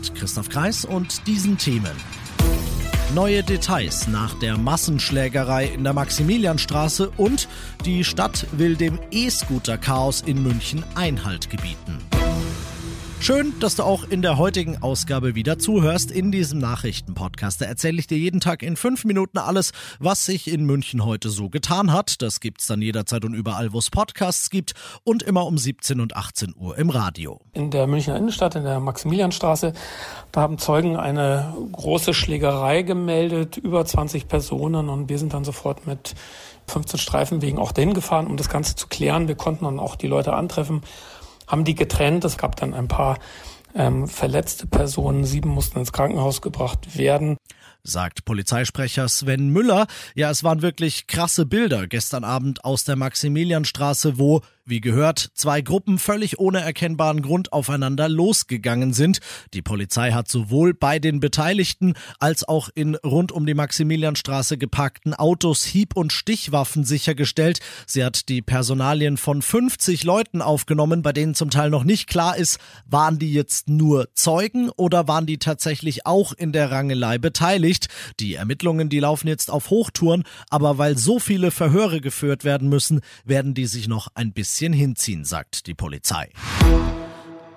Mit 0.00 0.14
Christoph 0.14 0.48
Kreis 0.48 0.86
und 0.86 1.26
diesen 1.26 1.58
Themen. 1.58 1.92
Neue 3.14 3.42
Details 3.42 4.08
nach 4.08 4.32
der 4.38 4.56
Massenschlägerei 4.56 5.66
in 5.66 5.84
der 5.84 5.92
Maximilianstraße 5.92 7.10
und 7.18 7.48
die 7.84 8.02
Stadt 8.02 8.46
will 8.52 8.76
dem 8.76 8.98
E-Scooter-Chaos 9.10 10.22
in 10.22 10.42
München 10.42 10.84
Einhalt 10.94 11.50
gebieten. 11.50 11.98
Schön, 13.22 13.52
dass 13.60 13.76
du 13.76 13.82
auch 13.82 14.04
in 14.08 14.22
der 14.22 14.38
heutigen 14.38 14.82
Ausgabe 14.82 15.34
wieder 15.34 15.58
zuhörst 15.58 16.10
in 16.10 16.32
diesem 16.32 16.58
Nachrichtenpodcast. 16.58 17.60
Da 17.60 17.66
erzähle 17.66 17.98
ich 17.98 18.06
dir 18.06 18.16
jeden 18.16 18.40
Tag 18.40 18.62
in 18.62 18.76
fünf 18.76 19.04
Minuten 19.04 19.36
alles, 19.36 19.72
was 19.98 20.24
sich 20.24 20.50
in 20.50 20.64
München 20.64 21.04
heute 21.04 21.28
so 21.28 21.50
getan 21.50 21.92
hat. 21.92 22.22
Das 22.22 22.40
gibt's 22.40 22.66
dann 22.66 22.80
jederzeit 22.80 23.26
und 23.26 23.34
überall, 23.34 23.74
wo 23.74 23.78
es 23.78 23.90
Podcasts 23.90 24.48
gibt 24.48 24.72
und 25.04 25.22
immer 25.22 25.44
um 25.44 25.58
17 25.58 26.00
und 26.00 26.16
18 26.16 26.54
Uhr 26.56 26.78
im 26.78 26.88
Radio. 26.88 27.38
In 27.52 27.70
der 27.70 27.86
Münchner 27.86 28.16
Innenstadt, 28.16 28.54
in 28.54 28.64
der 28.64 28.80
Maximilianstraße, 28.80 29.74
da 30.32 30.40
haben 30.40 30.56
Zeugen 30.56 30.96
eine 30.96 31.54
große 31.72 32.14
Schlägerei 32.14 32.80
gemeldet, 32.80 33.58
über 33.58 33.84
20 33.84 34.28
Personen 34.28 34.88
und 34.88 35.10
wir 35.10 35.18
sind 35.18 35.34
dann 35.34 35.44
sofort 35.44 35.86
mit 35.86 36.14
15 36.68 36.98
Streifenwegen 36.98 37.58
auch 37.58 37.72
dahin 37.72 37.92
gefahren, 37.92 38.26
um 38.28 38.38
das 38.38 38.48
Ganze 38.48 38.76
zu 38.76 38.86
klären. 38.86 39.28
Wir 39.28 39.34
konnten 39.34 39.66
dann 39.66 39.78
auch 39.78 39.96
die 39.96 40.06
Leute 40.06 40.32
antreffen 40.32 40.80
haben 41.50 41.64
die 41.64 41.74
getrennt. 41.74 42.24
Es 42.24 42.38
gab 42.38 42.56
dann 42.56 42.74
ein 42.74 42.88
paar 42.88 43.18
ähm, 43.74 44.08
verletzte 44.08 44.66
Personen. 44.66 45.24
Sieben 45.24 45.50
mussten 45.50 45.78
ins 45.78 45.92
Krankenhaus 45.92 46.40
gebracht 46.40 46.96
werden 46.96 47.36
sagt 47.82 48.24
Polizeisprecher 48.24 49.08
Sven 49.08 49.50
Müller. 49.50 49.86
Ja, 50.14 50.30
es 50.30 50.44
waren 50.44 50.62
wirklich 50.62 51.06
krasse 51.06 51.46
Bilder 51.46 51.86
gestern 51.86 52.24
Abend 52.24 52.64
aus 52.64 52.84
der 52.84 52.96
Maximilianstraße, 52.96 54.18
wo 54.18 54.42
wie 54.70 54.80
gehört, 54.80 55.30
zwei 55.34 55.60
Gruppen 55.60 55.98
völlig 55.98 56.38
ohne 56.38 56.60
erkennbaren 56.60 57.20
Grund 57.20 57.52
aufeinander 57.52 58.08
losgegangen 58.08 58.94
sind. 58.94 59.18
Die 59.52 59.62
Polizei 59.62 60.12
hat 60.12 60.28
sowohl 60.28 60.72
bei 60.72 60.98
den 60.98 61.20
Beteiligten 61.20 61.94
als 62.18 62.48
auch 62.48 62.70
in 62.74 62.94
rund 62.94 63.32
um 63.32 63.44
die 63.44 63.54
Maximilianstraße 63.54 64.56
geparkten 64.56 65.12
Autos 65.12 65.64
Hieb- 65.64 65.96
und 65.96 66.12
Stichwaffen 66.12 66.84
sichergestellt. 66.84 67.60
Sie 67.86 68.04
hat 68.04 68.28
die 68.28 68.42
Personalien 68.42 69.16
von 69.16 69.42
50 69.42 70.04
Leuten 70.04 70.40
aufgenommen, 70.40 71.02
bei 71.02 71.12
denen 71.12 71.34
zum 71.34 71.50
Teil 71.50 71.68
noch 71.68 71.84
nicht 71.84 72.06
klar 72.06 72.36
ist, 72.36 72.58
waren 72.86 73.18
die 73.18 73.32
jetzt 73.32 73.68
nur 73.68 74.08
Zeugen 74.14 74.70
oder 74.70 75.08
waren 75.08 75.26
die 75.26 75.38
tatsächlich 75.38 76.06
auch 76.06 76.32
in 76.32 76.52
der 76.52 76.70
Rangelei 76.70 77.18
beteiligt. 77.18 77.88
Die 78.20 78.34
Ermittlungen, 78.34 78.88
die 78.88 79.00
laufen 79.00 79.26
jetzt 79.26 79.50
auf 79.50 79.70
Hochtouren, 79.70 80.22
aber 80.48 80.78
weil 80.78 80.96
so 80.96 81.18
viele 81.18 81.50
Verhöre 81.50 82.00
geführt 82.00 82.44
werden 82.44 82.68
müssen, 82.68 83.00
werden 83.24 83.54
die 83.54 83.66
sich 83.66 83.88
noch 83.88 84.08
ein 84.14 84.32
bisschen 84.32 84.59
bisschen 84.60 84.74
hinziehen, 84.74 85.24
sagt 85.24 85.66
die 85.68 85.74
Polizei. 85.74 86.28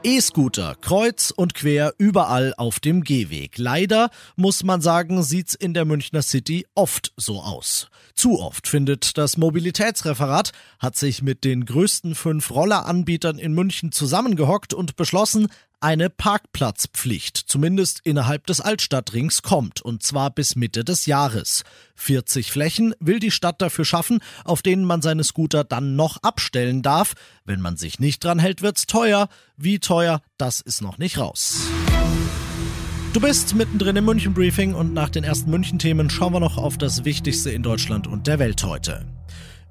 E-Scooter 0.04 0.76
kreuz 0.80 1.32
und 1.36 1.54
quer 1.54 1.94
überall 1.98 2.54
auf 2.56 2.80
dem 2.80 3.04
Gehweg. 3.04 3.58
Leider 3.58 4.10
muss 4.38 4.64
man 4.64 4.80
sagen, 4.80 5.22
sieht's 5.22 5.54
in 5.54 5.74
der 5.74 5.84
Münchner 5.84 6.22
City 6.22 6.66
oft 6.76 7.12
so 7.18 7.42
aus. 7.42 7.90
Zu 8.14 8.40
oft 8.40 8.70
findet 8.70 9.18
das 9.18 9.36
Mobilitätsreferat, 9.36 10.54
hat 10.80 10.96
sich 10.96 11.22
mit 11.22 11.44
den 11.44 11.66
größten 11.66 12.16
fünf 12.16 12.52
Rolleranbietern 12.52 13.38
in 13.38 13.54
München 13.54 13.92
zusammengehockt 13.92 14.74
und 14.74 14.96
beschlossen, 14.96 15.48
eine 15.84 16.10
Parkplatzpflicht, 16.10 17.38
zumindest 17.38 18.00
innerhalb 18.06 18.48
des 18.48 18.62
Altstadtrings, 18.62 19.42
kommt, 19.42 19.82
und 19.82 20.02
zwar 20.02 20.32
bis 20.32 20.56
Mitte 20.56 20.86
des 20.86 21.06
Jahres. 21.06 21.64
40 21.96 22.52
Flächen 22.52 22.96
will 23.02 23.20
die 23.20 23.32
Stadt 23.32 23.62
dafür 23.62 23.84
schaffen, 23.84 24.20
auf 24.46 24.62
denen 24.62 24.86
man 24.86 25.02
seine 25.02 25.26
Scooter 25.26 25.66
dann 25.66 25.98
noch 25.98 26.24
abstellen 26.24 26.84
darf. 26.84 27.16
Wenn 27.44 27.60
man 27.60 27.76
sich 27.76 28.00
nicht 28.00 28.24
dran 28.24 28.40
hält, 28.40 28.62
wird's 28.62 28.86
teuer. 28.86 29.28
Wie 29.58 29.80
teuer, 29.80 30.22
das 30.38 30.62
ist 30.62 30.82
noch 30.82 30.98
nicht 30.98 31.18
raus. 31.18 31.58
Du 33.12 33.20
bist 33.20 33.54
mittendrin 33.54 33.98
im 33.98 34.06
München 34.06 34.34
Briefing 34.34 34.74
und 34.74 34.94
nach 34.94 35.10
den 35.10 35.26
ersten 35.26 35.52
München-Themen 35.52 36.10
schauen 36.10 36.34
wir 36.34 36.40
noch 36.40 36.58
auf 36.58 36.78
das 36.78 37.04
Wichtigste 37.04 37.52
in 37.52 37.62
Deutschland 37.62 38.08
und 38.08 38.26
der 38.26 38.40
Welt 38.40 38.64
heute. 38.64 39.06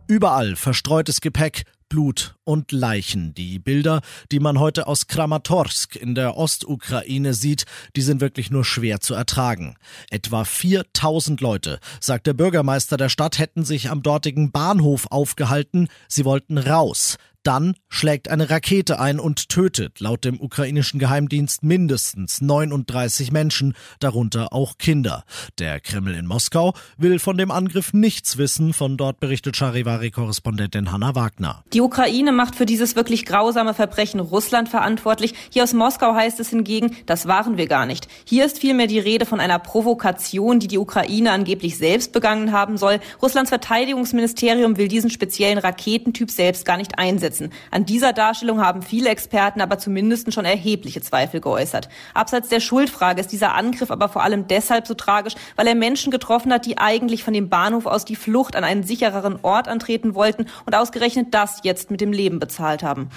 Überall 0.09 0.57
verstreutes 0.57 1.23
Gepäck, 1.23 1.65
Blut 1.93 2.37
und 2.45 2.73
Leichen. 2.73 3.35
Die 3.35 3.59
Bilder, 3.59 4.01
die 4.31 4.41
man 4.41 4.59
heute 4.59 4.87
aus 4.87 5.09
Kramatorsk 5.09 5.95
in 5.95 6.15
der 6.15 6.39
Ostukraine 6.39 7.35
sieht, 7.35 7.67
die 7.97 8.01
sind 8.01 8.23
wirklich 8.23 8.51
nur 8.51 8.65
schwer 8.65 9.01
zu 9.01 9.13
ertragen. 9.13 9.77
Etwa 10.11 10.47
4000 10.47 11.43
Leute, 11.43 11.81
sagt 12.01 12.27
der 12.27 12.33
Bürgermeister 12.33 12.97
der 12.97 13.11
Stadt, 13.11 13.39
hätten 13.39 13.67
sich 13.67 13.91
am 13.91 14.03
dortigen 14.03 14.53
Bahnhof 14.53 15.07
aufgehalten. 15.11 15.89
Sie 16.09 16.25
wollten 16.25 16.57
raus. 16.57 17.19
Dann 17.43 17.75
schlägt 17.89 18.29
eine 18.29 18.51
Rakete 18.51 19.01
ein 19.01 19.19
und 19.19 19.49
tötet 19.49 19.99
laut 19.99 20.25
dem 20.25 20.41
ukrainischen 20.41 21.01
Geheimdienst 21.01 21.65
mindestens 21.65 22.41
39 22.41 23.33
Menschen, 23.33 23.75
darunter 23.99 24.53
auch 24.53 24.79
Kinder. 24.79 25.25
Der 25.59 25.81
Kreml 25.81 26.15
in 26.15 26.27
Moskau 26.27 26.73
will 26.97 27.19
von 27.19 27.37
dem 27.37 27.51
Angriff 27.51 27.93
nichts 27.93 28.39
wissen, 28.39 28.73
von 28.73 28.97
dort 28.97 29.19
berichtet 29.19 29.57
Charivari-Korrespondentin 29.57 30.93
Hanna 30.93 31.17
Wagner. 31.17 31.65
Die 31.73 31.81
Ukraine 31.81 32.31
macht 32.31 32.55
für 32.55 32.65
dieses 32.65 32.95
wirklich 32.95 33.25
grausame 33.27 33.75
Verbrechen 33.75 34.21
Russland 34.21 34.69
verantwortlich. 34.69 35.35
Hier 35.51 35.65
aus 35.65 35.73
Moskau 35.73 36.15
heißt 36.15 36.39
es 36.39 36.51
hingegen, 36.51 36.95
das 37.07 37.27
waren 37.27 37.57
wir 37.57 37.67
gar 37.67 37.87
nicht. 37.87 38.07
Hier 38.25 38.47
ist 38.47 38.61
vielmehr 38.61 38.87
die 38.87 39.01
Rede 39.01 39.27
von 39.27 39.41
einer 39.41 39.59
Provokation, 39.59 40.61
die 40.61 40.69
die 40.69 40.79
Ukraine 40.79 41.33
angeblich 41.33 41.77
selbst 41.77 42.13
begangen 42.13 42.53
haben 42.53 42.77
soll. 42.77 43.01
Russlands 43.21 43.51
Verteidigungsministerium 43.51 44.77
will 44.77 44.87
diesen 44.87 45.11
speziellen 45.11 45.59
Raketentyp 45.59 46.31
selbst 46.31 46.65
gar 46.65 46.77
nicht 46.77 47.01
einsetzen 47.01 47.32
einsetzen. 47.33 47.51
An 47.71 47.85
dieser 47.85 48.13
Darstellung 48.13 48.61
haben 48.61 48.83
viele 48.83 49.11
Experten 49.11 49.61
aber 49.61 49.79
zumindest 49.79 50.33
schon 50.33 50.45
erhebliche 50.45 51.01
Zweifel 51.01 51.41
geäußert. 51.41 51.89
Abseits 52.15 52.49
der 52.49 52.61
Schuldfrage 52.61 53.21
ist 53.21 53.33
dieser 53.33 53.55
Angriff 53.55 53.91
aber 53.91 54.09
vor 54.09 54.23
allem 54.23 54.47
deshalb 54.47 54.87
so 54.87 54.95
tragisch, 54.95 55.35
weil 55.57 55.67
er 55.67 55.75
Menschen 55.75 56.11
getroffen 56.11 56.53
hat, 56.53 56.67
die 56.67 56.79
eigentlich 56.79 57.25
von 57.25 57.35
dem 57.35 57.49
Bahnhof 57.49 57.87
aus 57.87 58.05
die 58.05 58.17
Flucht 58.17 58.57
an 58.57 58.65
einen 58.65 58.83
sichereren 58.83 59.39
Ort 59.43 59.69
antreten 59.69 60.15
wollten 60.15 60.47
und 60.67 60.75
ausgerechnet 60.75 61.29
das 61.33 61.61
jetzt 61.63 61.91
mit 61.91 62.01
dem 62.01 62.13
Leben 62.13 62.39
bezahlt 62.39 62.83
haben. 62.83 63.11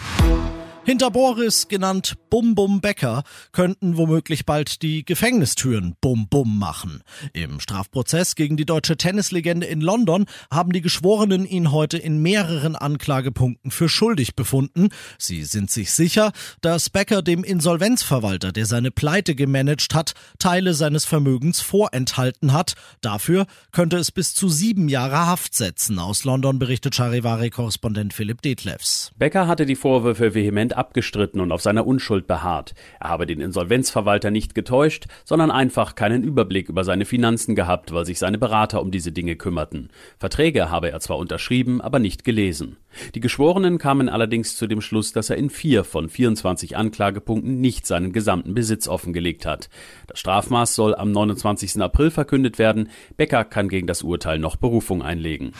Hinter 0.87 1.09
Boris, 1.09 1.67
genannt 1.67 2.13
Bum 2.29 2.53
Bum 2.53 2.79
Becker, 2.79 3.23
könnten 3.51 3.97
womöglich 3.97 4.45
bald 4.45 4.83
die 4.83 5.03
Gefängnistüren 5.03 5.95
Bum 5.99 6.27
Bum 6.29 6.59
machen. 6.59 7.01
Im 7.33 7.59
Strafprozess 7.59 8.35
gegen 8.35 8.55
die 8.55 8.67
deutsche 8.67 8.95
Tennislegende 8.95 9.65
in 9.65 9.81
London 9.81 10.25
haben 10.51 10.73
die 10.73 10.81
Geschworenen 10.81 11.43
ihn 11.43 11.71
heute 11.71 11.97
in 11.97 12.21
mehreren 12.21 12.75
Anklagepunkten 12.75 13.71
für 13.71 13.89
schuldig 13.89 14.35
befunden. 14.35 14.89
Sie 15.17 15.43
sind 15.43 15.71
sich 15.71 15.91
sicher, 15.91 16.31
dass 16.61 16.91
Becker 16.91 17.23
dem 17.23 17.43
Insolvenzverwalter, 17.43 18.51
der 18.51 18.67
seine 18.67 18.91
Pleite 18.91 19.33
gemanagt 19.33 19.95
hat, 19.95 20.13
Teile 20.37 20.75
seines 20.75 21.05
Vermögens 21.05 21.61
vorenthalten 21.61 22.53
hat. 22.53 22.75
Dafür 23.01 23.47
könnte 23.71 23.97
es 23.97 24.11
bis 24.11 24.35
zu 24.35 24.49
sieben 24.49 24.87
Jahre 24.87 25.25
Haft 25.25 25.55
setzen. 25.55 25.97
Aus 25.97 26.25
London 26.25 26.59
berichtet 26.59 26.93
Charivari-Korrespondent 26.93 28.13
Philipp 28.13 28.43
Detlefs. 28.43 29.11
Becker 29.17 29.47
hatte 29.47 29.65
die 29.65 29.75
Vorwürfe 29.75 30.35
vehement 30.35 30.74
abgestritten 30.75 31.41
und 31.41 31.51
auf 31.51 31.61
seiner 31.61 31.87
Unschuld 31.87 32.27
beharrt. 32.27 32.73
Er 32.99 33.09
habe 33.09 33.25
den 33.25 33.41
Insolvenzverwalter 33.41 34.31
nicht 34.31 34.55
getäuscht, 34.55 35.05
sondern 35.23 35.51
einfach 35.51 35.95
keinen 35.95 36.23
Überblick 36.23 36.69
über 36.69 36.83
seine 36.83 37.05
Finanzen 37.05 37.55
gehabt, 37.55 37.93
weil 37.93 38.05
sich 38.05 38.19
seine 38.19 38.37
Berater 38.37 38.81
um 38.81 38.91
diese 38.91 39.11
Dinge 39.11 39.35
kümmerten. 39.35 39.89
Verträge 40.19 40.69
habe 40.69 40.91
er 40.91 40.99
zwar 40.99 41.17
unterschrieben, 41.17 41.81
aber 41.81 41.99
nicht 41.99 42.23
gelesen. 42.23 42.77
Die 43.13 43.19
Geschworenen 43.19 43.77
kamen 43.77 44.09
allerdings 44.09 44.55
zu 44.55 44.67
dem 44.67 44.81
Schluss, 44.81 45.11
dass 45.11 45.29
er 45.29 45.37
in 45.37 45.49
vier 45.49 45.83
von 45.83 46.09
24 46.09 46.77
Anklagepunkten 46.77 47.59
nicht 47.59 47.85
seinen 47.85 48.13
gesamten 48.13 48.53
Besitz 48.53 48.87
offengelegt 48.87 49.45
hat. 49.45 49.69
Das 50.07 50.19
Strafmaß 50.19 50.75
soll 50.75 50.95
am 50.95 51.11
29. 51.11 51.81
April 51.81 52.11
verkündet 52.11 52.59
werden. 52.59 52.89
Becker 53.17 53.43
kann 53.43 53.69
gegen 53.69 53.87
das 53.87 54.01
Urteil 54.01 54.39
noch 54.39 54.55
Berufung 54.55 55.01
einlegen. 55.01 55.53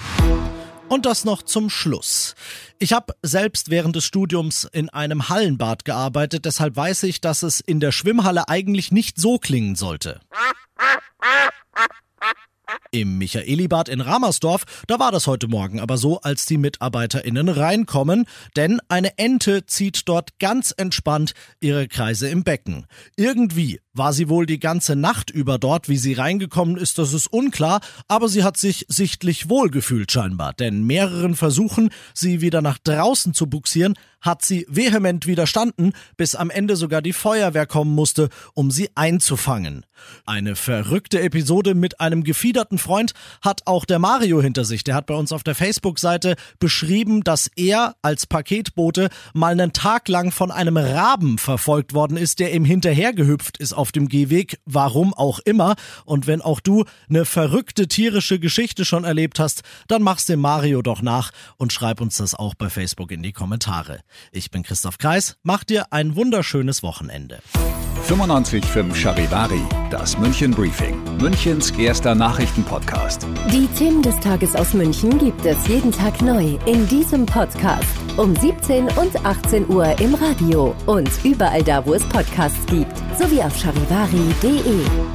Und 0.88 1.06
das 1.06 1.26
noch 1.26 1.42
zum 1.42 1.70
Schluss. 1.70 2.36
Ich 2.78 2.94
habe 2.94 3.16
selbst 3.22 3.70
während 3.70 3.96
des 3.96 4.06
Studiums 4.06 4.68
in 4.72 4.90
einem 4.90 5.30
Hallenbad 5.30 5.84
gearbeitet, 5.84 6.46
deshalb 6.46 6.76
weiß 6.76 7.04
ich, 7.04 7.22
dass 7.22 7.44
es 7.44 7.60
in 7.60 7.80
der 7.80 7.92
Schwimmhalle 7.92 8.48
eigentlich 8.50 8.92
nicht 8.92 9.20
so 9.20 9.40
klingen 9.40 9.76
sollte. 9.76 10.20
Im 12.92 13.18
Michaelibad 13.18 13.90
in 13.90 14.00
Ramersdorf, 14.00 14.64
da 14.88 15.00
war 15.00 15.12
das 15.12 15.28
heute 15.28 15.48
Morgen 15.48 15.80
aber 15.80 15.98
so, 15.98 16.22
als 16.22 16.46
die 16.46 16.58
MitarbeiterInnen 16.58 17.50
reinkommen, 17.50 18.26
denn 18.56 18.80
eine 18.88 19.18
Ente 19.18 19.66
zieht 19.66 20.08
dort 20.08 20.40
ganz 20.40 20.74
entspannt 20.76 21.34
ihre 21.60 21.88
Kreise 21.88 22.30
im 22.30 22.44
Becken. 22.44 22.86
Irgendwie 23.18 23.82
War 23.96 24.12
sie 24.12 24.28
wohl 24.28 24.46
die 24.46 24.60
ganze 24.60 24.98
Nacht 24.98 25.32
über 25.32 25.58
dort, 25.58 25.88
wie 25.88 25.96
sie 25.96 26.14
reingekommen 26.14 26.76
ist, 26.76 26.98
das 26.98 27.14
ist 27.14 27.28
unklar, 27.28 27.80
aber 28.10 28.28
sie 28.28 28.44
hat 28.44 28.58
sich 28.58 28.86
sichtlich 28.90 29.50
wohlgefühlt 29.50 30.12
scheinbar, 30.12 30.52
denn 30.52 30.84
mehreren 30.84 31.36
Versuchen, 31.36 31.90
sie 32.14 32.42
wieder 32.42 32.62
nach 32.62 32.78
draußen 32.78 33.34
zu 33.34 33.48
buxieren, 33.48 33.96
hat 34.26 34.44
sie 34.44 34.66
vehement 34.68 35.28
widerstanden, 35.28 35.94
bis 36.18 36.36
am 36.36 36.50
Ende 36.50 36.76
sogar 36.76 37.02
die 37.02 37.14
Feuerwehr 37.14 37.68
kommen 37.68 37.94
musste, 37.94 38.30
um 38.54 38.72
sie 38.72 38.90
einzufangen. 38.96 39.86
Eine 40.26 40.56
verrückte 40.56 41.22
Episode 41.22 41.76
mit 41.76 42.02
einem 42.02 42.24
gefiederten 42.24 42.78
Freund 42.78 43.14
hat 43.42 43.62
auch 43.66 43.86
der 43.86 44.00
Mario 44.00 44.42
hinter 44.42 44.66
sich. 44.66 44.84
Der 44.84 44.96
hat 44.96 45.06
bei 45.06 45.14
uns 45.14 45.32
auf 45.32 45.44
der 45.44 45.56
Facebook-Seite 45.56 46.36
beschrieben, 46.60 47.24
dass 47.24 47.50
er 47.56 47.96
als 48.02 48.26
Paketbote 48.26 49.10
mal 49.34 49.52
einen 49.52 49.74
Tag 49.74 50.08
lang 50.10 50.32
von 50.32 50.52
einem 50.52 50.78
Raben 50.78 51.38
verfolgt 51.38 51.94
worden 51.94 52.18
ist, 52.18 52.40
der 52.40 52.54
ihm 52.54 52.66
hinterhergehüpft 52.66 53.58
ist 53.58 53.74
auf 53.86 53.92
dem 53.92 54.10
Gehweg, 54.10 54.58
warum 54.66 55.14
auch 55.14 55.38
immer. 55.38 55.76
Und 56.06 56.26
wenn 56.26 56.42
auch 56.42 56.60
du 56.60 56.86
eine 57.08 57.24
verrückte 57.24 57.88
tierische 57.88 58.40
Geschichte 58.40 58.84
schon 58.84 59.04
erlebt 59.04 59.38
hast, 59.38 59.62
dann 59.88 60.02
mach's 60.02 60.26
dem 60.26 60.40
Mario 60.40 60.82
doch 60.82 61.04
nach 61.04 61.30
und 61.58 61.72
schreib 61.72 62.02
uns 62.02 62.18
das 62.18 62.34
auch 62.34 62.56
bei 62.56 62.72
Facebook 62.72 63.12
in 63.12 63.22
die 63.22 63.32
Kommentare. 63.32 64.00
Ich 64.32 64.50
bin 64.50 64.64
Christoph 64.64 64.98
Kreis, 64.98 65.38
mach 65.44 65.64
dir 65.64 65.94
ein 65.94 66.16
wunderschönes 66.16 66.82
Wochenende. 66.82 67.44
95.5 68.08 68.94
Charivari, 68.94 69.62
das 69.90 70.18
München 70.18 70.52
Briefing, 70.52 70.96
Münchens 71.20 71.72
erster 71.72 72.14
Nachrichtenpodcast. 72.14 73.26
Die 73.52 73.68
Themen 73.78 74.04
des 74.04 74.20
Tages 74.20 74.56
aus 74.56 74.74
München 74.74 75.18
gibt 75.18 75.44
es 75.46 75.68
jeden 75.68 75.92
Tag 75.92 76.22
neu 76.22 76.58
in 76.68 76.88
diesem 76.88 77.26
Podcast. 77.26 77.88
Um 78.18 78.36
17 78.36 78.86
und 78.90 79.26
18 79.26 79.68
Uhr 79.70 80.00
im 80.00 80.14
Radio 80.14 80.76
und 80.86 81.10
überall 81.24 81.64
da, 81.64 81.84
wo 81.86 81.96
es 81.96 82.04
Podcasts 82.10 82.66
gibt, 82.68 82.94
sowie 83.18 83.46
auf 83.46 83.56
charivari.de. 83.58 85.15